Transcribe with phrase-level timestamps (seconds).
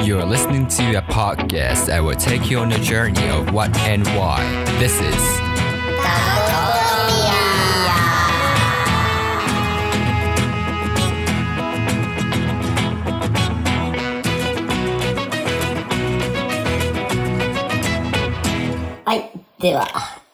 [0.00, 4.07] You're listening to a podcast that will take you on a journey of what and
[4.09, 4.41] why.
[4.79, 5.41] This is
[19.05, 19.29] .はい。
[19.61, 19.87] では、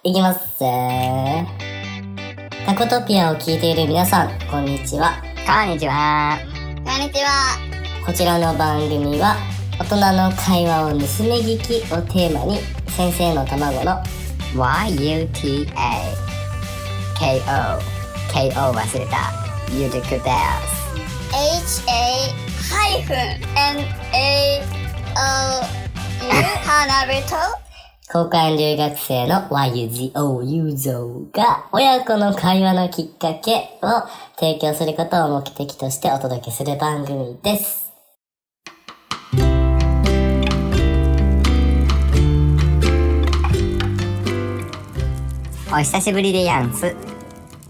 [0.04, 1.46] いきますぜ。
[2.66, 5.22] タコトピアを聞いている皆さん、こんにちは。
[5.46, 6.38] こんにちは。
[6.86, 7.58] こんにちは。
[8.06, 9.36] こちらの番組は、
[9.80, 14.04] 大人の会話を盗み聞きをテーマに、先生の卵の
[14.54, 15.68] YUTA
[17.16, 17.80] KO
[18.32, 19.48] KO 忘れた。
[19.72, 20.22] ゆうてくです。
[21.34, 24.62] H A ハイフン N A
[25.16, 25.62] O
[26.26, 26.32] U
[26.64, 27.36] 花火と
[28.08, 34.08] 交換留学生の YUZO ユーゾーが親子の会話のきっかけを
[34.40, 37.87] 提供することを目的としてお届けする番組です。
[45.70, 46.96] お久しぶりでやんす。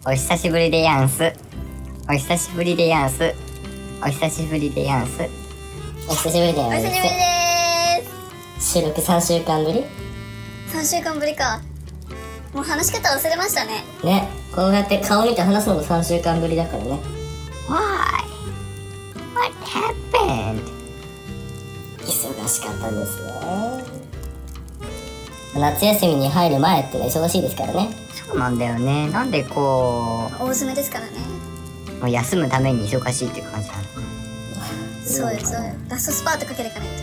[0.06, 1.34] お久しぶりでやんす。
[2.08, 3.34] お久しぶりでやんす。
[4.04, 5.28] お久しぶりでやんす。
[6.08, 7.10] お久しぶりでお久しぶりで
[8.60, 8.76] す。
[8.76, 9.84] 収録3週間ぶり
[10.72, 11.60] ？3週間ぶりか。
[12.54, 13.84] もう話し方忘れましたね。
[14.04, 17.00] ね、こうやって顔見て話すのも3週間ぶりだからね。
[17.68, 17.80] Why?
[19.34, 20.62] What happened?
[22.02, 24.07] 忙しかったですね。
[25.58, 27.90] 夏休みに入る前ってのは忙しいですからね。
[28.28, 29.10] そうなんだよね。
[29.10, 31.12] なんでこ大詰めですからね。
[32.00, 33.84] う、もう休むために忙しいっていう感じなの？
[33.84, 34.06] かな。
[35.06, 35.74] そうよ、そうよ。
[35.90, 36.96] ラストスパートかけていかないと。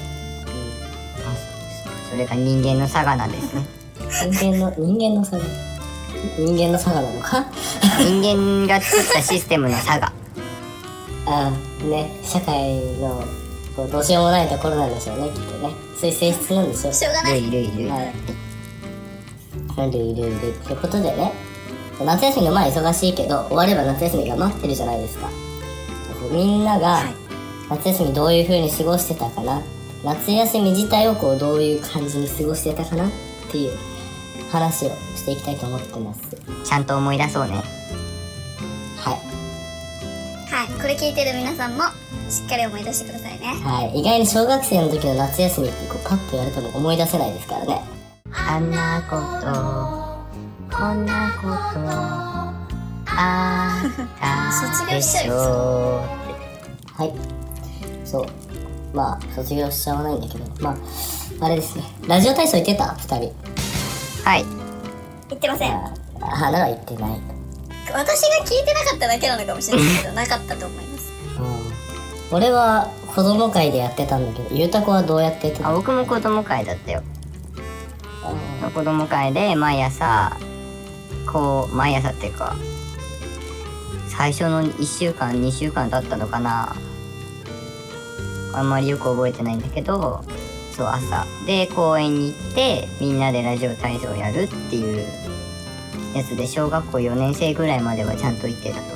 [2.10, 3.66] それが人間の差がなんですね。
[4.30, 5.44] 人間の、人間の差が、
[6.38, 7.44] 人間の差がなのか？
[7.98, 10.12] 人間が作ったシステムの差が。
[11.26, 11.50] あ
[11.82, 13.24] ね、社会の
[13.74, 15.70] こうどうしようもないところなんでしょうね、きっとね。
[15.98, 16.92] そういう性質なんでしょう。
[16.92, 17.50] しょうがないい。
[17.50, 17.90] るいるいる。
[17.90, 18.14] はい。
[19.78, 20.52] いるいるいる。
[20.64, 21.32] ということでね、
[22.04, 25.28] 夏休みの前忙しいけど、終われば夏休みが待ってるじゃないですか。
[26.32, 27.14] みんながはい
[27.70, 29.62] 夏休みどういう風に過ごしてたかな、
[30.04, 33.06] 夏休み自体をこうどういう感じに過ごしてたかな？
[33.06, 33.10] っ
[33.50, 33.76] ていう
[34.52, 36.20] 話をしていきたいと思ってます。
[36.64, 37.54] ちゃんと思い出そうね。
[38.98, 39.14] はい。
[40.54, 40.80] はい。
[40.80, 41.84] これ聞いてる皆さんも、
[42.28, 43.46] しっかり思い出してくださいね。
[43.62, 44.00] はい。
[44.00, 47.82] 意外に小学生の時の夏休みってこうパッと言われても思い出せないですからね。
[48.36, 49.16] あんなこ
[50.70, 51.80] と、こんなこと、
[53.06, 56.02] あったでしょ
[56.96, 57.12] はい。
[58.06, 58.26] そう。
[58.92, 60.76] まあ、卒業しちゃわないんだけど、まあ、
[61.44, 61.84] あれですね。
[62.06, 62.94] ラジオ体操行ってた？
[62.94, 63.32] 二人。
[64.24, 64.44] はい。
[65.30, 65.72] 言ってません。
[65.74, 67.20] あ、花は行ってない。
[67.92, 71.12] 私が聞いてなかっただけなのかもしれないけど、 なかったと思います。
[72.30, 72.36] うん。
[72.36, 75.70] 俺は子供会でやってたんだけど、ゆうたこはどうやってやってた？
[75.70, 77.02] あ、僕も子供会だったよ。
[78.70, 80.36] 子供会で毎朝、
[81.30, 82.56] こう、毎朝っていうか、
[84.08, 86.76] 最初の1週間、2週間だったのかな。
[88.52, 90.24] あんまりよく覚えてないんだけど、
[90.76, 91.26] そう、朝。
[91.46, 95.06] で、公園に行って、みんなでラジオ体操をやるっていう
[96.14, 98.94] やつで、小学校4年生ぐらいまではちゃんと行ってたと。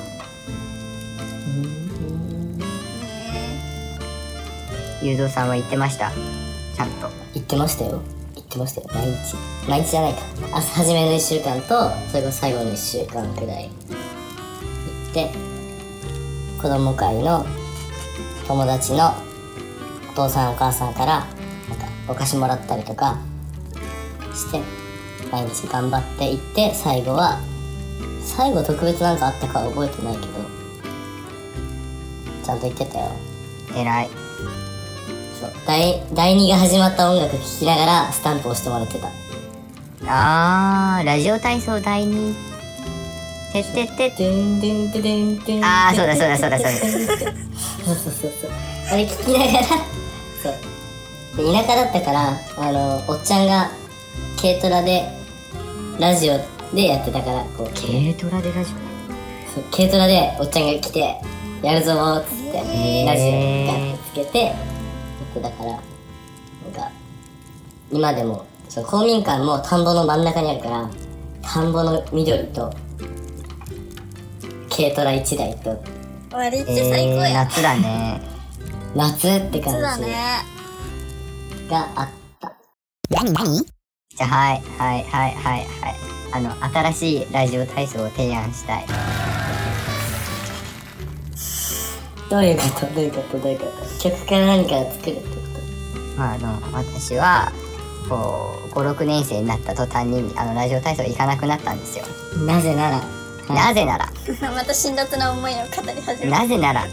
[5.02, 6.10] ゆうぞうさんは行ってました？
[6.10, 7.08] ちゃんと。
[7.34, 8.02] 行ってましたよ。
[8.48, 8.88] ってましたよ。
[8.94, 9.36] 毎日。
[9.68, 10.20] 毎日じゃないか。
[10.54, 13.70] 朝、初めの一週間と、それから最後の一週間くらい行
[15.10, 15.30] って、
[16.60, 17.44] 子供会の
[18.46, 19.12] 友達の
[20.10, 23.18] お父さんお母さんから、なんかお菓子もらったりとか
[24.34, 24.62] して、
[25.30, 27.38] 毎日頑張って行って、最後は、
[28.24, 30.26] 最後特別なんかあったかは覚えてないけど、
[32.42, 33.10] ちゃんと行ってたよ。
[33.76, 34.27] 偉い。
[35.40, 35.52] そう。
[35.66, 39.08] 第第2が始まった音楽聴きながらスタンプ押してもらってた。
[40.06, 42.34] あー、ラジオ体操第2。
[43.52, 44.24] てってってって。
[45.62, 46.70] あーそうだそうだそうだそうだ。
[46.70, 48.50] そうそうそうそう
[48.90, 49.66] あれ聞きながら
[50.42, 51.84] そうで田舎だ。
[51.84, 53.70] ったからあのおっちゃんが
[54.40, 55.08] 軽トラで
[55.98, 56.38] ラジオ
[56.74, 58.70] でやってたからこう軽トラでラジ
[59.54, 61.16] そう軽トラでおっちゃんが来て
[61.62, 62.58] 「やるぞ」っつって
[63.06, 63.30] ラジオ
[63.66, 64.52] ガッてつけて
[65.34, 65.80] やってたからなん
[66.72, 66.90] か
[67.90, 70.90] 今でもそう公民館も田んぼの真ん中にあるから
[71.42, 72.72] 田んぼの緑と
[74.70, 75.82] 軽トラ1台と
[76.30, 76.66] 割っオ。
[76.66, 77.44] て最高えー、や。
[77.44, 78.20] 夏だね。
[78.94, 80.14] 夏って感そうだじね。
[81.70, 82.08] があっ
[82.40, 82.52] た。
[84.16, 85.94] じゃあ、はい、はい、はい、はい、はい。
[86.32, 88.86] あの、新しいラジオ体操を提案したい。
[92.30, 95.38] どういうことどういうことどういうこと曲から何かを作るってこ
[96.16, 97.52] まあ、あの私は
[98.08, 102.04] こう56年生になった途端にあのラジオ体操行かなくなったんですよ、
[102.44, 103.02] なぜなら？
[103.54, 104.10] なぜなら？
[104.52, 105.62] また辛辣な思いを語
[105.94, 106.86] り始めたなぜなら？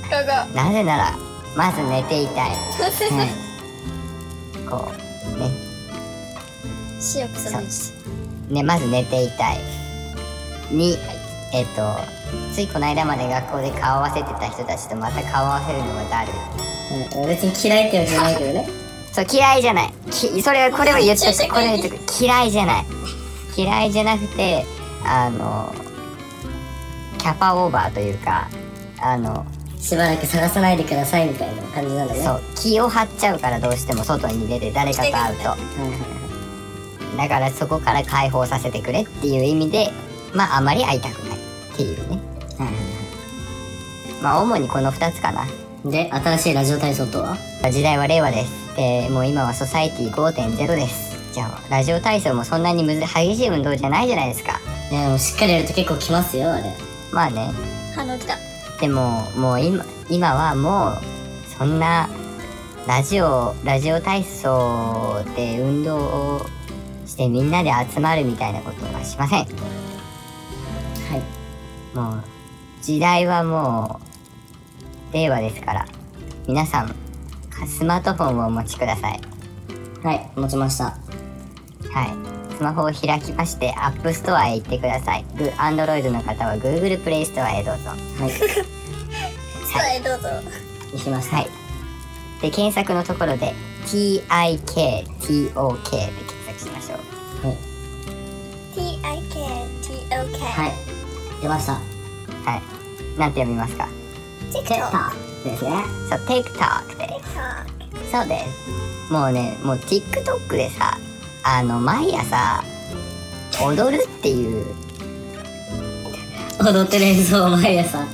[0.53, 1.15] なぜなら
[1.55, 2.49] まず寝ていたい。
[3.11, 3.29] はい。
[4.69, 4.91] こ
[5.35, 5.45] うね。
[6.99, 7.93] ー視力その1
[8.53, 9.59] ねまず寝ていたい。
[10.71, 10.97] に
[11.55, 11.81] えっ、と
[12.53, 17.21] ついこの間まで学校で顔合わせてた人たちとまた顔合わせるのがだるい。
[17.21, 18.69] うん別に嫌いってわけじゃないけどね。
[19.13, 19.93] そう嫌いじゃない。
[20.11, 22.85] きそれはこれを言っとくこれを言っ 嫌いじゃない。
[23.55, 24.65] 嫌いじゃなくて
[25.05, 25.73] あの
[27.17, 28.49] キャパオーバーというか
[29.01, 29.45] あの
[29.79, 32.21] しばらく探さないでくださいみたいな感じなんだね。
[32.21, 35.55] そう気を張っちゃうからどうしても外に出て誰かと会うと。
[37.17, 39.91] だからそこから解放させてくれっていう意味で
[40.33, 41.24] まああまり会いたくない
[41.75, 42.19] っていうね
[42.57, 42.73] はいはい
[44.23, 45.41] まあ主にこの2つかな。
[45.41, 45.49] はい
[45.85, 47.37] で新しいラジオ体操とは？
[47.71, 48.75] 時代は令和です。
[48.75, 51.15] でもう今はソサイティ5.0です。
[51.31, 54.59] じゃあラジオ体操もそんなにむず激しい運動じゃないじゃないですか。
[54.89, 56.63] いやもうしっかりやると結構きますよあれ。
[57.11, 57.51] まあね。
[57.95, 58.35] 反応来た
[58.81, 60.97] でももう今今はもう
[61.55, 62.09] そんな
[62.87, 66.45] ラジオラジオ体操で運動を
[67.05, 69.39] してみんなで集まるみたいなことはしません。
[69.41, 69.84] はい
[71.95, 72.23] もう
[72.83, 73.99] 時代はも
[75.11, 75.87] う令和ですから
[76.47, 76.95] 皆さん
[77.67, 79.21] スマートフォンをお持ちください。
[80.03, 80.97] はい持ちました。
[81.89, 82.55] はい。
[82.55, 85.25] スマホを開きましてアップストアへ行ってください。
[85.37, 87.89] グ Android の方は Google プレイストアへどうぞ。
[87.89, 87.99] はい。
[89.73, 90.29] はいどうぞ。
[90.93, 91.47] 行きましたはい。
[92.41, 93.53] で検索のところで
[93.85, 94.65] TIKTOK
[95.91, 96.11] で
[101.45, 101.79] 出ましたは
[102.57, 103.19] い。
[103.19, 103.87] なんて読みますか
[104.51, 105.71] ？TikTok ですね。
[106.09, 107.07] そう TikTok で。
[107.07, 108.45] TikTok そうで
[109.07, 109.13] す。
[109.13, 110.97] もうねもう TikTok でさ
[111.43, 112.63] あの毎朝
[113.61, 114.65] 踊るっていう。
[116.59, 118.05] 踊ってる映像を毎朝。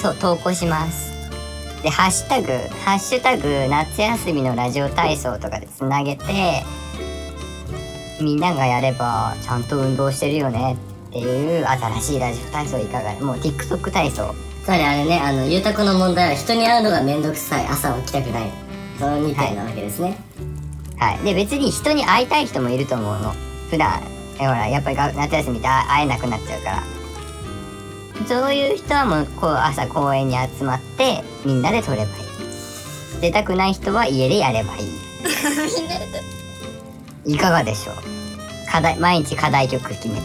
[0.00, 1.12] そう投稿します。
[1.82, 2.52] でハッシュタグ
[2.84, 6.24] ハッシュタグ夏休みのラジオ体操とかでつなげて
[8.20, 10.74] みんながやればちゃんと運動してるよね。
[10.74, 14.34] っていう新しいラジオ体操いかがもう TikTok 体操。
[14.64, 15.20] つまりあれね。
[15.20, 18.50] あのゆうたくの問題は人に会うのがめんどくさい朝起きたくない。
[18.98, 20.16] その2点なわけですね、
[20.98, 21.18] はい。
[21.24, 23.34] で別に人に会いたい人もいると思うの。
[23.70, 24.00] 普段。
[24.40, 26.82] えほらやっぱりが夏休みで会会えなくなっちゃうから。
[28.26, 32.10] そういう人はもうこう朝公園に集まってみんなで撮ればいい。
[33.20, 34.88] 出たくない人は家でやればいい。
[35.24, 36.22] みんなで
[37.26, 37.94] いかがでしょう？
[38.70, 40.20] 課題毎日課題曲決めて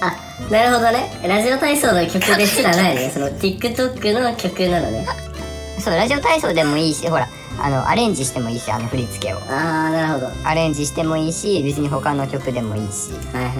[0.00, 0.16] あ
[0.50, 1.10] なるほどね。
[1.26, 3.10] ラジオ体操の曲ですらないね。
[3.12, 5.06] その TikTok の曲なのね。
[5.78, 9.38] そうラジオ体操でもいいしほらあのアレンジしてもいいしあの振り付けを。
[9.50, 10.26] ああなるほど。
[10.26, 13.12] はいアレンジしてもいいし別に他の曲でもいいし。
[13.32, 13.54] はいはい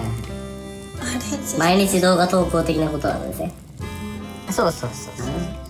[1.57, 3.51] 毎日動画投稿的なことなんですね。
[4.51, 5.61] そうそうそうそう。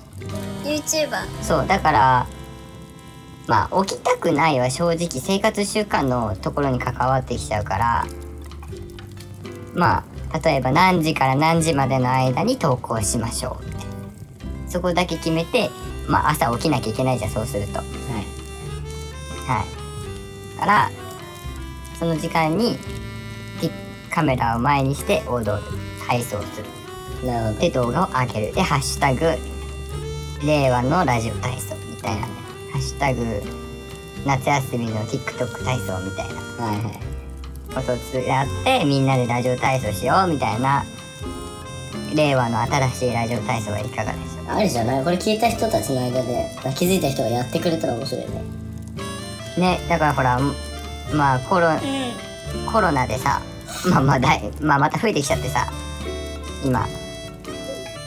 [0.64, 2.28] YouTuber そうだから
[3.48, 8.06] まあ起きたくないは正直生活習慣のところに関わってきちゃうから
[9.74, 10.04] まあ
[10.44, 13.60] 例えば何時から何時までの間に投稿しましょ
[14.68, 15.69] うそこだけ決めて
[16.07, 17.80] まあ朝起きなきゃいけないじゃんそうすると。
[17.80, 17.86] はい。
[20.56, 20.92] だから
[22.00, 22.77] その時間に
[23.60, 23.70] ピ
[24.10, 25.63] カメラを前にして踊る
[26.08, 27.27] 体操する。
[27.27, 27.60] なるほど。
[27.60, 28.56] で動画を上げる。
[28.56, 29.38] で「ハッシュタグ
[30.46, 32.34] 令和のラジオ体操」みたいなね
[32.72, 33.44] 「ハッシュタグ
[34.25, 36.65] 夏休みの TikTok 体操」みたいな。
[36.65, 37.21] はいはい
[37.74, 40.84] ことをつやってみんなでラジオ体操しようみたいな
[42.16, 44.46] 令和の新しいラジオ体操はいかがでしょう？
[44.46, 45.04] かあるじゃない？
[45.04, 48.44] これ聞いた人たちの間で気づいた人がやってくれたら面白いね。
[49.58, 50.40] ねだからほら
[51.13, 53.42] まあコロうんコロナでさ
[53.90, 55.72] まあまあだい、まあ、また増えてきちゃってさ
[56.66, 56.86] 今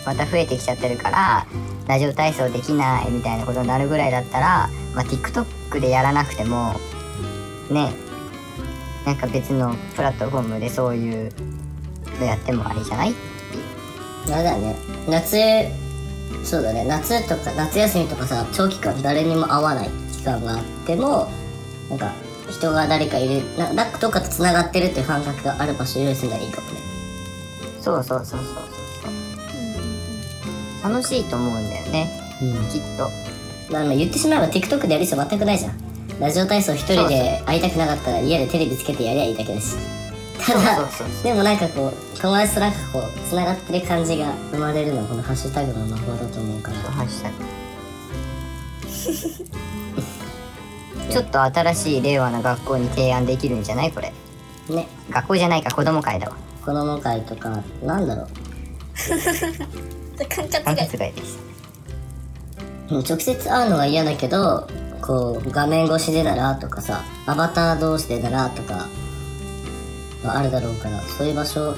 [0.04, 1.46] また増えてきちゃってるから
[1.88, 6.74] ラジオ体操できないみたいなことになるぐらいだったら、まあ、TikTok でやらなくても
[7.70, 7.90] ね
[9.04, 11.32] なんか別のプラットフォームでそういう
[12.18, 13.14] のやってもありじゃない？
[14.32, 14.76] あれだよね
[15.08, 15.36] 夏
[16.44, 16.84] そうだね。
[16.84, 21.28] 夏とか夏休みとかさ長期間誰にも会わない期間があっても
[21.90, 22.12] なんか
[22.50, 26.76] 人が誰かいるななどっかと繋がってるっていう感覚がある場所を用意するのはいいかもね。
[27.80, 28.54] そうそうそうそうそう
[30.82, 30.92] そう。
[30.92, 32.10] 楽しいと思うんだよね。
[32.42, 32.52] うん。
[32.68, 33.10] きっと。
[33.70, 35.72] まあ、言ってしまえば TikTok でやる必要全くないじゃん
[36.20, 39.76] ラジオ体操一人で会いたくなかったら家でテレビつけてやりゃいいだけだし。
[40.38, 40.88] ただ
[41.22, 46.76] でもなんかこう友達となんかこう繋がってる感じが生まれるのはこのハッシュタグの魔法だと思うから。
[46.90, 47.34] ハッシュタグ。
[51.12, 54.12] ちょっと新しい令和な学校に提案できるんじゃないこれ？
[54.70, 54.86] ね。
[55.10, 56.36] 学校じゃないか子供会だわ。
[56.64, 58.26] 子供会とかなんだろう。
[60.28, 61.38] 管轄外です
[62.88, 63.02] もう。
[63.02, 64.66] 直接会うのが嫌だけど
[65.06, 68.88] こう画面越しでならとかさアバター同士でならとか
[70.24, 71.76] はあるだろうからそういう場所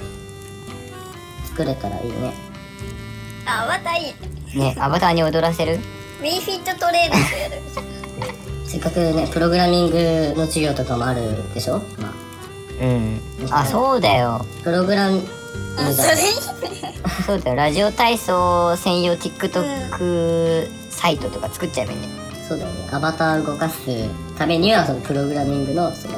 [1.47, 2.35] 作れたらいいね。
[3.47, 4.15] あまたい
[4.55, 4.59] い。
[4.59, 5.81] ねアバターに踊らせる
[6.21, 7.63] ？WeFit トレーナーやる。
[8.65, 11.23] せっかくねプログラミングの授業とかもある
[11.55, 13.21] でしょ、まあ、うん。
[13.51, 14.45] あそうだよ。
[14.63, 15.23] プログラム
[15.79, 16.09] あそれ？
[16.15, 16.35] いい
[16.83, 16.95] ね
[17.27, 17.57] そうだよ。
[17.57, 22.89] ラジオ体操専用 TikTok サイトとか作っちゃえばいいんだよそうだよね。
[22.93, 23.81] アバター動かす
[24.39, 26.15] ためにはそのプログラミングのその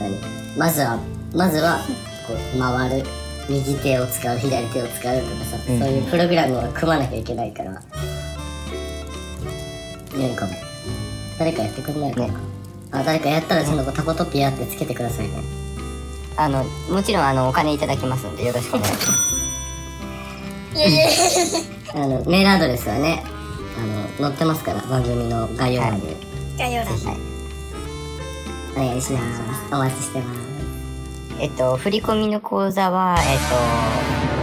[0.00, 0.16] 何？
[0.56, 0.98] まずは
[1.34, 1.78] まずは
[2.26, 3.06] こう回る。
[3.48, 7.82] 右手を使う左手を使うとかさ、うんそういうプログラムを組まなきゃいけないから。
[10.14, 10.52] いいかも
[11.38, 12.34] 誰かやってくんないかな、ね
[12.90, 15.34] あ誰かやったらその子タコトピアってつけてくださいね。
[16.36, 19.14] あのもちろんあのお金いただきますんでよろしくお願いしま
[21.54, 21.70] す。
[21.94, 23.22] あのメールアドレスはね
[23.78, 26.16] あの載ってますから番組の概要欄に、
[26.58, 26.92] 概要欄
[28.76, 29.74] お願いします。
[29.74, 30.40] お待ちしてます。
[31.40, 33.54] えっと振り込みの口座はえっと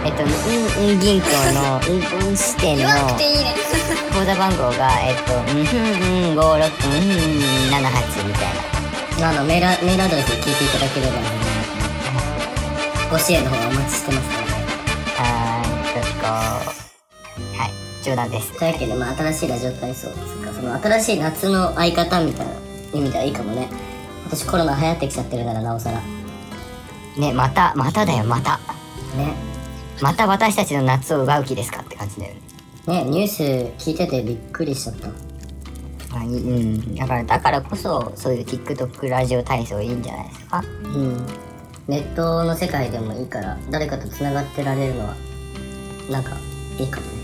[0.06, 0.26] えっとう
[0.86, 2.88] んうん銀行のうんうん支店の
[4.12, 7.00] 口座番号がえっとうんうんうん56うん
[7.70, 8.54] 78みたい
[9.20, 9.28] な。
[9.28, 11.12] あのメールメールアドレスに聞いていただければ、
[13.10, 14.52] ご支援の方お待ちしてますので。
[15.16, 22.52] はーいちょっとはい冗談ですというわけで、まあ、新しいラジオ体操ですか、その新しい夏の相方みたいな
[22.92, 23.68] 意味ではいいかもね。
[24.22, 26.00] 今年コロナ流行ってきちゃってるならなおさら。
[27.20, 28.58] ねまたまただよまた
[29.16, 29.34] ね。
[30.00, 32.40] また私たちの夏を奪う気ですかって感じだよね
[32.86, 33.42] ね、ニュース
[33.78, 35.08] 聞いててびっくりしちゃった。
[36.16, 41.26] あいうんだからだからこそそういう TikTok ラジオ体操いいんじゃないですかうん。
[41.88, 45.14] ネットの世界でもいいから、誰かと繋がってられるのは、
[46.10, 46.36] なんか、
[46.78, 47.15] いいかもね。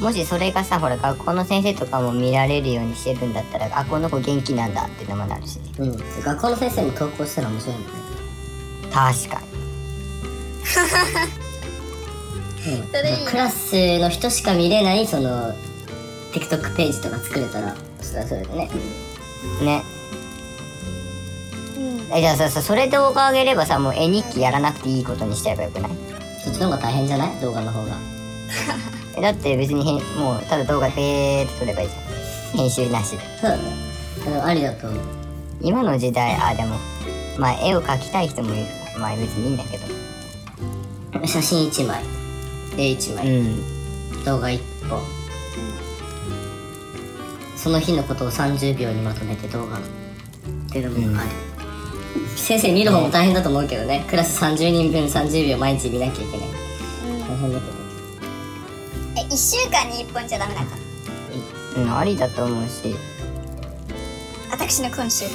[0.00, 5.62] もしそれがさほら学校の先生とかも見られるようにしてるんだったらあこの子元気なんだってのもなるしね。
[5.78, 5.96] うん。
[6.22, 7.90] 学校の先生も投稿したら面白いもんね。
[8.92, 9.40] 確か
[12.66, 12.86] うん。
[12.88, 15.52] それいいねクラスの人しか見れないその
[16.32, 18.70] TikTok ページとか作れたらそれはそれでね。
[19.60, 19.82] にね
[22.12, 25.90] えじゃあささそれ動画上げればさもう絵日記やらなくていいことにしちゃえばよくない？
[26.44, 27.40] そっちの方が大変じゃない？
[27.40, 27.96] 動画の方が
[29.16, 32.58] えだって別にもうただ動画ペーって撮ればいいじゃん。
[32.58, 33.24] 編集なしで。
[33.40, 33.62] そうだね。
[34.42, 35.00] ありだと思う。
[35.60, 36.76] 今の時代あでも
[37.38, 38.66] まあ絵を描きたい人もいる。
[38.66, 41.26] からまあ別にいいんだけど。
[41.26, 42.02] 写真1枚。
[42.76, 44.24] 絵1枚、ん。
[44.24, 45.00] 動画1本。
[47.56, 49.80] その日のことを30秒にまとめて動画っ
[50.70, 51.30] ていうのもあり、
[52.36, 54.04] 先生見る方も大変だと思うけどね。
[54.08, 56.48] クラス30人分30秒毎日見なきゃいけない。
[57.26, 57.83] 大変だけど
[59.16, 60.76] え1週間に1本じゃダメだか
[61.76, 61.98] らうん。
[61.98, 62.94] ありだと思うし。
[64.50, 65.26] 私の今週。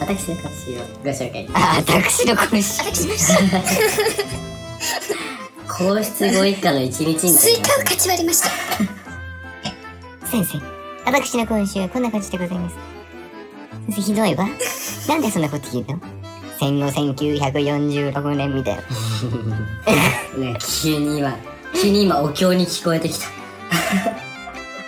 [0.00, 1.48] 私の歌詞をご紹介。
[1.54, 2.82] あ私の今週。
[5.68, 7.30] 皇室ご一家の一日に。
[7.30, 8.50] スイカを勝ち割りました。
[10.26, 10.58] 先生
[11.04, 12.76] 私の今週はこんな感じでございます。
[13.86, 14.48] 先生ひどいわ。
[15.08, 16.00] なんでそんなこと言うの？
[16.58, 18.82] 戦後1946年みたいな。
[20.52, 21.36] ね急に今
[21.74, 23.26] 急に今お経に聞こえてきた。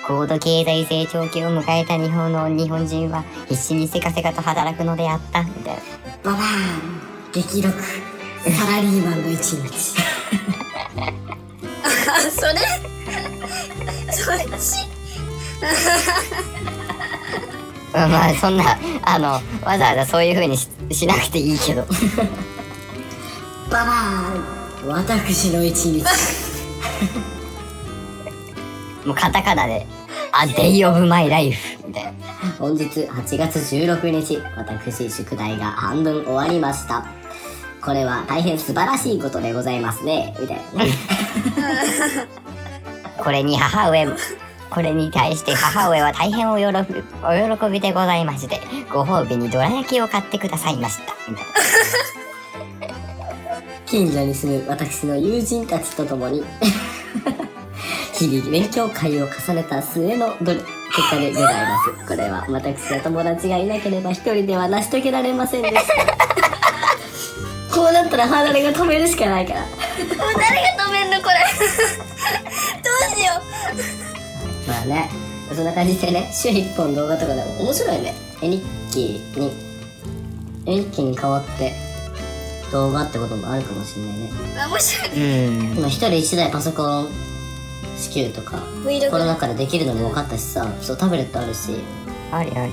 [0.07, 5.43] 高度経済成長期を迎えた日本の日本人は必死にせかせかと働くのであった。
[5.43, 5.81] みたいな
[6.23, 6.43] ババーン
[7.33, 9.97] 激録サラリーマンの一日。
[12.07, 12.55] あそれ？
[14.13, 14.87] そっち
[17.95, 21.87] うんまあそんなあのわざわざそういう風にししなくていいけど。
[23.71, 26.05] ババーン私の一日
[29.05, 29.87] もうカタカナで
[30.33, 32.13] 「A Day of My Life」みたいな。
[32.59, 37.07] 本日8月16日私宿題が半分終わりました。
[37.81, 40.35] これは大変素晴らしいことでございますね。
[40.41, 40.85] みたいな。
[40.85, 40.91] ね
[43.19, 44.17] これに母上も
[44.71, 48.61] これに対して母上は大変お喜びお喜びでございまして
[48.93, 51.15] ご褒美にどら焼きを買ってくださいました。
[51.29, 52.24] みたいな
[53.87, 56.43] 近所に住む私の友人たちと共に
[58.15, 60.61] 日々勉強会を重ねた末のどれ
[60.97, 62.07] 結果でございます。
[62.07, 65.83] これは私の友達がいなければ一人では成し遂げられませんでした。
[67.75, 69.61] こうなったら離れが止めるしかないから。
[69.61, 69.71] もう
[70.09, 71.35] 誰が止めんのこれ。
[72.85, 73.33] どうしよ
[74.69, 75.11] まあね
[75.53, 78.15] そんな感じでね週1本動画とかでも面白いね。
[78.41, 78.63] 絵日
[78.93, 79.53] 記に
[80.67, 81.73] 絵日記に代わって
[82.75, 84.31] 動画ってこともあるかもしれないね。
[84.59, 85.47] あ面白い。
[85.47, 85.79] うん。
[85.79, 87.09] 今一人一台パソコン
[87.97, 91.69] 支給とか Vlog コロナ禍でできるのも分かったしさそうタブレットあるし。
[91.69, 91.79] ね
[92.33, 92.73] ありあり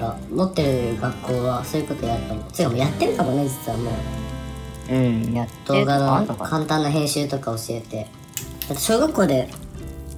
[0.00, 3.92] だから持ってる学校はそういうことやったもんつうかもうやってるかもね実はも
[4.90, 4.94] う。
[4.94, 5.32] うん。
[5.32, 6.50] やって動画のあんのかな。
[6.50, 8.08] 簡単な編集とか教えて。
[8.68, 9.48] だって小学校で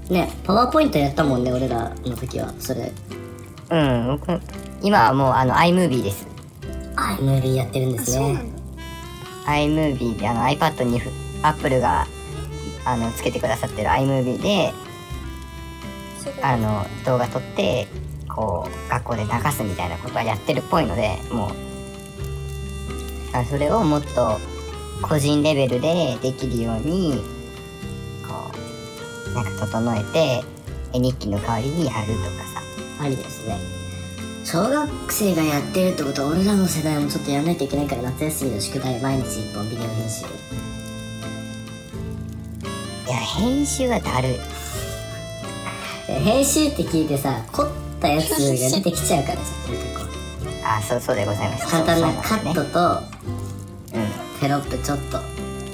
[0.08, 2.54] ねパワーポイントやったもんね俺らの時は。
[2.58, 2.90] それ。
[3.68, 4.40] うん僕
[4.80, 6.26] 今はもうあの iMovie です。
[6.96, 8.55] iMovie やってるんですね
[9.46, 11.00] iMovie であの iPad に
[11.42, 12.06] Apple が
[12.84, 14.72] あのつけてくださってる iMovie で
[16.42, 17.86] あの動画撮って
[18.28, 24.38] こう学校で流すみたいなことはやってるっぽいのでもうそれをもっと
[25.02, 27.22] 個人レベルでできるように
[28.26, 28.50] こ
[29.30, 30.42] うなんか整えて
[30.94, 32.62] 絵日記の代わりにやるとかさ
[33.00, 33.75] ありですね。
[34.46, 40.24] 小学生がやってるってことは俺らの世代もちょっとやらないといけないから夏休みの宿題毎日一本ビデオ編集。
[43.06, 44.36] いや編集はだるい。
[46.08, 47.68] え編集って聞いてさ凝っ
[48.00, 49.42] たやつが出てきちゃうからさ
[50.78, 51.66] あそうそうでございます。
[51.66, 54.10] う簡単なカットそうなんですね。
[54.38, 55.18] とテロップちょっと。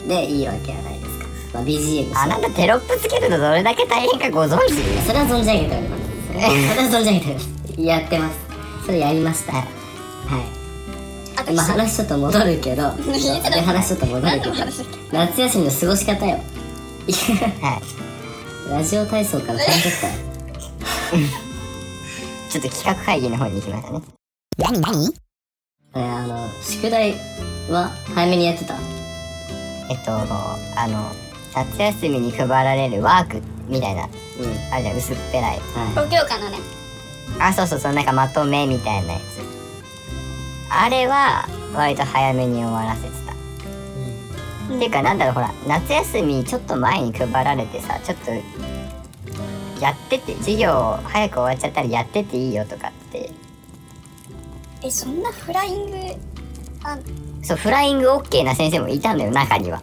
[0.08, 4.72] でいいわけじゃないですか、まあ、BGM うんあなたテロップつけるのどれだけ大変かご存知
[5.04, 6.26] それは存じ上げております。
[6.26, 6.48] それは
[6.90, 7.52] 存じ上げております。
[7.78, 8.41] やってます
[8.84, 9.52] それやりました。
[9.52, 9.64] はい。
[11.36, 12.90] あと今 話ちょっと戻るけど。
[12.90, 14.54] 話ちょっと戻るけど。
[15.12, 16.38] 夏休みの過ごし方よ。
[17.06, 17.12] い。
[17.12, 17.16] や
[17.68, 17.82] はい。
[18.70, 20.06] ラジオ体操から飛んでった。
[20.08, 20.12] よ
[22.50, 24.02] ちょっと企画会議の方に行きましたね。
[24.58, 27.14] えーあの宿題
[27.70, 28.74] は早めにやってた？
[29.90, 31.10] えっとあの
[31.54, 34.04] 夏休みに配られるワークみたいな。
[34.04, 34.72] うん。
[34.72, 35.58] あるじゃん薄っぺらい。
[35.58, 36.58] は東京間のね
[37.38, 39.22] あそうそうそうなんかまとめみたいなやつ。
[40.70, 43.32] あれは割と早めに終わらせてた。
[44.74, 48.30] っていうかなんだろうほら夏休みちょっと前に配られてさちょっと
[49.82, 53.30] やってて授業早く終わっちゃったらやってていいよとかって。
[54.84, 55.96] えそんなフライング
[56.84, 56.98] あ
[57.42, 59.82] そうフライング OK な先生もいたんだよ中には。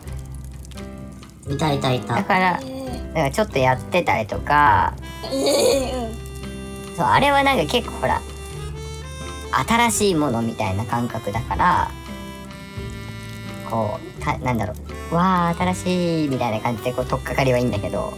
[1.47, 2.15] いたいたいた。
[2.15, 4.93] だからえだからちょっとやってたりとか。
[5.23, 6.29] ー、えー、うん
[6.99, 8.21] そうあれはなんか結構ほら
[9.65, 11.91] 新しいものみたいな感覚だから
[13.69, 14.73] こうたなんだろ
[15.09, 18.17] うわあ新しいみたいな感じでこう取っかかりはいいんだけど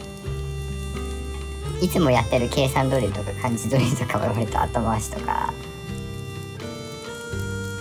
[1.79, 5.53] いつもやってる計算ドリルとか漢字ドリルとかは割と後回しとか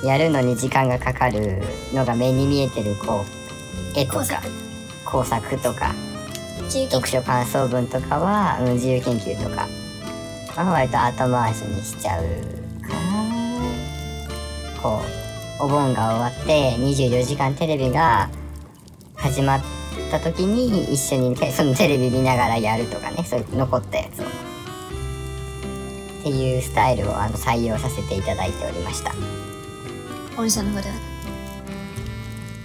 [0.05, 1.63] やるのに時間がかかる
[1.95, 3.25] のが目に見えてるこ
[3.97, 4.49] う絵とか工作。
[5.07, 5.95] 工作とか
[6.69, 9.67] 読書感想文とかは、うん、自由研究とか
[10.65, 12.25] は割と後回しにしちゃう
[12.83, 13.01] かな。
[14.83, 15.03] こ
[15.61, 18.31] うお盆が終わって24時間テレビが
[19.15, 19.61] 始まっ
[20.11, 24.25] た時に一緒にね そのテレビ見ながらやるとかねそういう残ったやつを。
[24.25, 29.13] っていうスタイルをあの採用させていただいておりました。
[30.37, 30.95] 御社の方では？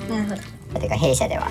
[0.10, 0.36] なるほ
[0.74, 0.80] ど。
[0.82, 1.50] てか弊社では。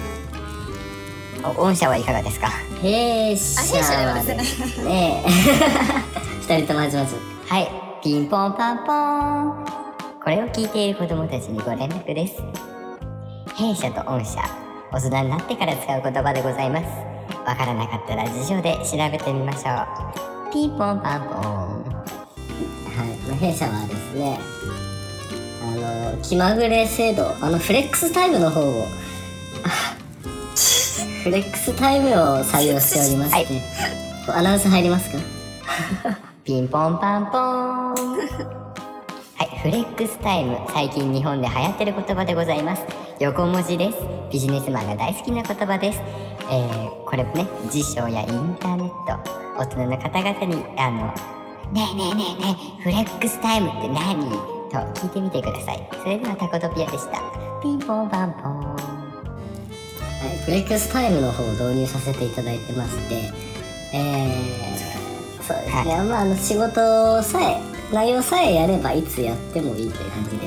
[1.44, 2.50] お御社はいかがですか？
[2.82, 4.84] 弊社はですね。
[4.84, 5.24] ね
[6.46, 7.06] 二人とまっちゃっ
[7.48, 7.68] はい、
[8.02, 9.64] ピンポンパンポーン。
[10.22, 12.34] これを聞いている子供たちにご連絡です。
[13.56, 14.42] 弊社と御社、
[14.92, 16.84] 大人になってから使う言葉でございます。
[17.46, 20.52] わからなかったら辞書で調べてみましょう。
[20.52, 21.84] ピンポンパンポーン。
[21.84, 24.38] たはい、まあ、弊社はですね
[25.62, 28.84] あの気まぐれ制度あのフレックスタイムの方を
[29.64, 29.96] あ
[31.24, 33.46] フレックスタイムを採用しておりまして、はい
[34.26, 36.18] アナウンス入りますか？
[36.44, 37.94] ピンポンパンポーン。
[37.94, 37.94] は
[39.40, 40.58] い、フレックスタイム。
[40.74, 42.84] 最近日本で流行ってる言葉でございます。
[43.18, 43.96] 横文字です。
[44.30, 46.02] ビジネスマンが大好きな言葉です。
[46.50, 49.18] えー、これもね、辞書やインターネット、
[49.58, 51.06] 大人の方々に、あの、
[51.72, 54.28] ねえねえねえねえ、フレックスタイムって何？
[54.68, 55.88] と聞いてみてください。
[55.98, 57.22] それではタコトピアでした。
[57.62, 58.52] ピンポンパンポーン。
[58.52, 58.74] は
[60.34, 63.32] い、フレックスタイムの方を導入させていただいてまして、
[63.94, 64.63] えー、
[65.46, 67.60] そうですね、まああの仕事さえ
[67.92, 70.46] 内容さえやればいつやってもいいという感じで。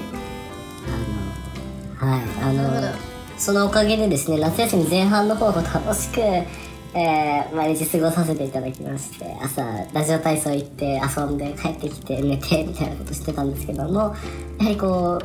[2.02, 2.24] あのはい。
[2.42, 2.98] あの
[3.38, 14.16] そのおかげでですね夏休み前半の方も楽しく、えー、毎日過ごさせていただきまして朝ラジオ体操行って遊んで帰ってきて寝てみたいなことしてたんですけども
[14.58, 15.22] やはりこ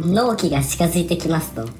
[0.00, 1.66] う納期が近づいてきますと。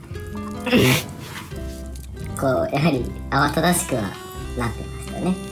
[2.40, 5.49] こうやはり慌ただしくはなってましたね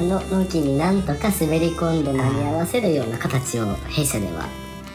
[0.00, 4.46] の納期になんとか滑り込んで間に合わせるような形を弊社では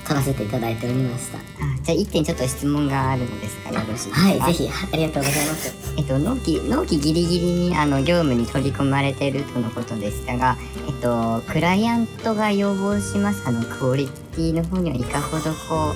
[0.07, 1.37] 取らせていただいておりました。
[1.37, 1.41] あ
[1.83, 3.71] じゃあ一点ちょっと質問があるのですが。
[3.79, 4.21] よろしいですか？
[4.21, 5.93] はいぜひありがとうございます。
[5.97, 10.55] えっと、納期、納期ギリギリにあの業務に取り込まれているとのことでしたが、
[10.87, 15.95] えっと、クライアントが要望しますあのクオリティの方にはいかほどこう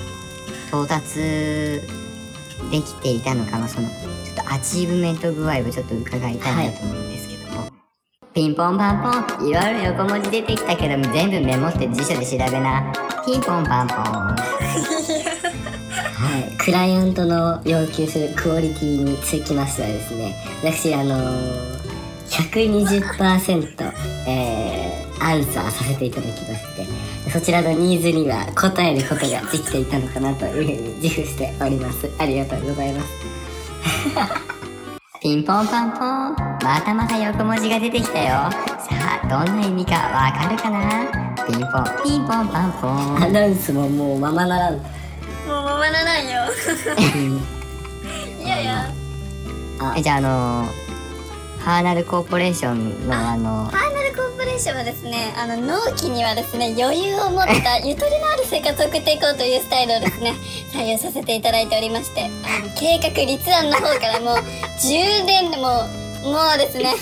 [0.68, 1.18] 到達
[2.70, 7.41] できていたのかのそのちょっとアチーブメント具合をちょっと伺いたいなと思うんですけど。
[7.41, 7.41] も、
[8.34, 9.02] ピンポンパン
[9.38, 9.48] ポン。
[9.48, 12.92] いろいろ横文字出てきたけど全部メモって辞書で調べな。
[13.26, 13.98] ピンポンパンポン。
[16.22, 21.78] はい、クライアントの要求するクオリティにつきましてはですね私あのー、
[22.28, 23.92] 120%、
[24.28, 32.08] えー、アンサーさせていただきましてそちらのニーズには応えることができていたのかなというふうに自負しております。
[32.18, 33.08] ありがとうございます。
[35.20, 35.90] ピンポンパン
[36.36, 36.51] ポン。
[36.62, 38.28] またまた横文字が出てきたよ。
[38.28, 38.50] さ
[39.22, 41.06] あどんな意味かわかるかな？
[41.46, 43.22] ピンポンピンポンパンポン。
[43.24, 44.74] アナウンスももうままならん。
[44.76, 44.84] もう
[45.48, 46.30] ままならんよ。
[48.44, 48.92] いやいや。
[49.96, 50.68] えじゃああの
[51.58, 60.34] ハーナルコーポレーションのあのファイナルコーポレーションはですねあの納期にはですね余裕を持ったゆとりのある生活を送っていこうというスタイルをですね
[60.72, 62.28] 採用させていただいておりましてあ
[62.64, 65.86] の計画立案の方からもう10年でも
[66.22, 66.94] もうですね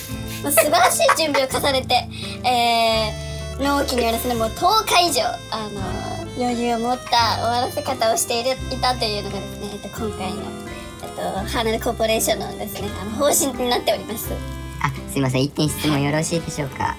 [0.42, 2.08] 素晴らしい準備を重ねて、
[2.48, 5.80] えー、納期にはですねもう10日以上あの
[6.38, 10.42] 余裕を持った終わらせ方をしているいたというのがですね、えっと、今回の、
[11.02, 14.32] えっと、ハーナルコーポレーションのですねあの方針になっております。
[14.82, 16.96] あすいません一点質問よろしいでしょうか？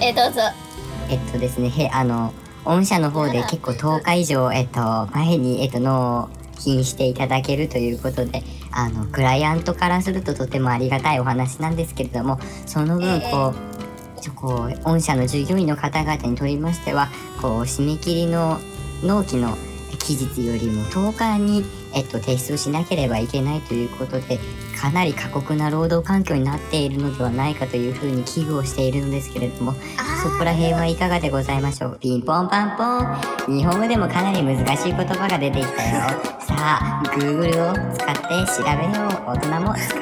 [0.00, 0.42] えー、どうぞ。
[1.10, 2.32] えっとですねへあの
[2.64, 5.80] 御社の方で結構10日以上えっと前にえっと
[6.58, 8.42] 納品していただけるということで
[8.72, 17.08] あのクライアントからするととてもありがたいお話なんですけれどもその分こうちょこう御社の従業員の方々にとりましては
[17.40, 18.58] こう締め切りの
[19.02, 19.56] 納期の
[19.98, 24.38] 期日よりも10日に、えっと、提出をしなければいけないということで
[24.80, 29.74] かなり過酷な労働環境になっているのではないかというふうに危惧をしているのですけれども
[30.22, 31.98] そこら辺はいかがでございましょう？
[32.00, 33.56] ピンポンパンポン。
[33.58, 36.00] 日本語でもかなり難しい言葉が出てきたよ。
[36.40, 39.96] さあ Google を使って調べよう大人も使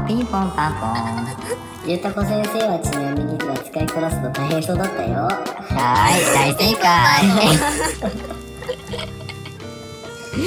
[0.00, 0.06] おう。
[0.06, 1.90] ピンポンパンポン。
[1.90, 5.14] ゆうたこ先生はちなみには使いこなすの大変そうだったよ。
[5.14, 6.84] はい大正解。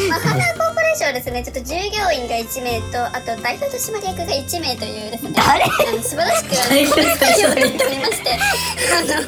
[0.10, 0.20] まあ、
[0.98, 8.34] ハーナルコーポレーションはですね、ちょっと従業員が1名と、あと代表取締役が1名というですね、誰あの素晴らしく会を取っておりまして、
[8.98, 9.22] あの、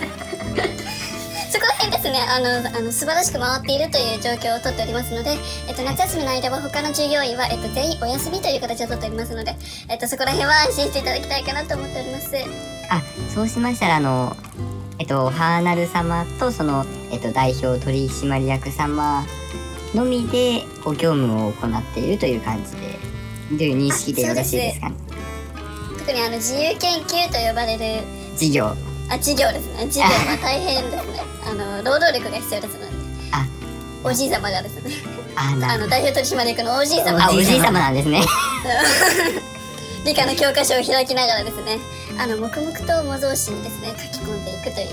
[1.51, 9.55] そこら辺ですね、あの、あの素晴らしく回っているという状況をとっておりますので、えっと、夏休みの間は他の従業員は、えっと、全員お休みという形をとっておりますので、
[9.89, 12.36] えっと、そこら辺は安心していただきたいかなと思っております。
[12.89, 13.01] あ
[13.34, 14.36] そうしましたらあの
[14.97, 19.23] えっとハーナル様とその、えっと、代表取締役様
[19.95, 22.99] のみでこう業務を行っているという感じで
[23.58, 24.95] という認識でよろしいですかね？
[25.97, 28.04] 特にあの、自由研究と呼ばれる、
[28.38, 28.75] 事業
[29.10, 29.88] あ、事業ですね。
[29.88, 31.19] 事業は大変ですね。
[31.45, 32.86] あの、労働力が必要ですので。
[33.32, 33.45] あ
[34.04, 34.91] おじい様がですね。
[35.36, 38.21] あなあの、代表取締役のおじい様あおじい様なんですね
[40.06, 41.80] 理科の教科書を開きながらですね、
[42.17, 44.88] あの、黙々と模造紙にですね、書き込んでいくという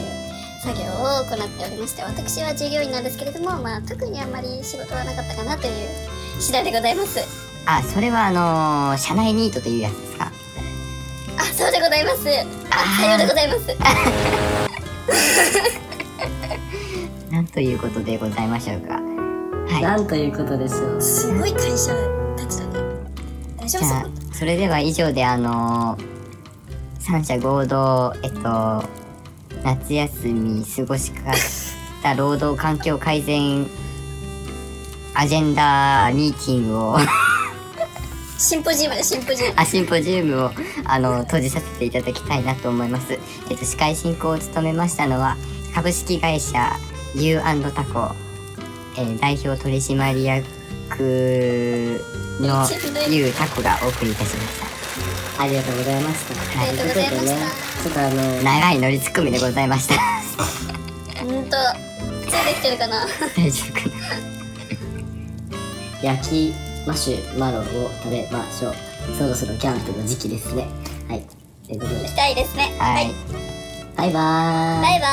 [0.66, 5.88] 作業を行っておりまして、私は従業員なんですけれども、まあ、特にあんまり仕事はなかったかなという
[6.40, 7.20] 次第でございます。
[7.68, 10.30] あそれはあのー社内ニートというやつですか？
[11.38, 12.28] あ、そうでございます。
[12.70, 13.60] あ、さようでございます。
[17.30, 19.00] なんということでございましょうかは
[19.78, 21.92] いなんということでしょうすごい会社
[22.36, 22.72] たちだね。
[23.58, 26.04] 大丈夫じゃあそれでは以上であのー
[27.00, 28.82] 三者合同えっと
[29.66, 33.66] 夏休み過ごし方労働環境改善
[35.12, 36.98] アジェンダミーティングを
[38.38, 39.54] シンポジウムでシンポジウム。
[39.56, 40.50] あシンポジウムを
[40.84, 43.14] あの閉じさせていただきたいなと思います。
[43.50, 45.36] えっと司会進行を務めましたのは
[45.74, 46.76] 株式会社
[47.16, 48.14] U& タコ、
[48.98, 50.46] えー代表取締役
[52.40, 52.68] の
[53.10, 54.60] U タコがお送りいたしまし
[55.36, 55.42] た。
[55.42, 56.60] ありがとうございました。
[56.60, 59.94] はいありがとうございましたちょっとあの、長い乗りツッコミでございました。
[61.24, 61.56] ほんと、
[62.28, 63.06] ついてきてるかな？
[63.36, 63.94] 大丈夫かな
[66.02, 66.52] 焼き
[66.84, 67.62] マシュマロを
[68.02, 68.74] 食べましょう。
[69.16, 70.66] そろそろキャンプの時期ですね。
[71.08, 71.24] はい。
[71.64, 72.74] ということで行き、たいですね。
[72.76, 73.06] はい。
[73.96, 74.82] バイバーイ。
[74.82, 75.06] バイバ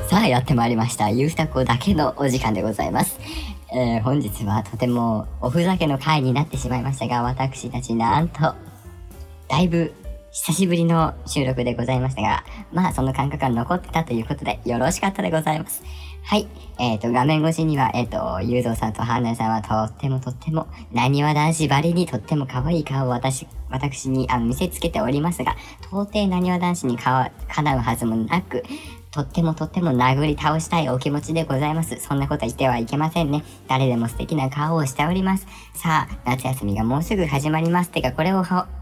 [0.00, 0.08] ーイ。
[0.08, 1.10] さあやってまいりました。
[1.10, 3.20] ゆうたこだけのお時間でございます。
[3.74, 8.54] えー本日はとてもおふざけの回になってしまいましたが、私たちなんと、
[9.52, 9.92] だいぶ
[10.30, 15.82] 久しぶりの収録でございましたが、まあその感覚が残ってたということでよろしかったでございます。
[16.24, 16.48] はい。
[16.78, 25.54] えっ、ー、と、画面越しには、えっ、ー、と、ゆうぞうさんとはんなさんはとってもとっても、なにわ男子ばりにとっても可愛い顔を私、私にあの見せつけておりますが、
[25.90, 27.30] 到底なにわ男子にか
[27.62, 28.64] なうはずもなく、
[29.10, 32.00] とってもとっても殴り倒したいお気持ちでございます。
[32.00, 33.44] そんなこと言ってはいけませんね。
[33.68, 35.46] 誰でも素敵な顔をしております。
[35.74, 37.90] さあ、夏休みがもうすぐ始まります。
[37.90, 38.42] てか、これを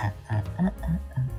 [0.00, 0.72] ah, ah, ah, ah.
[0.82, 1.37] ah, ah.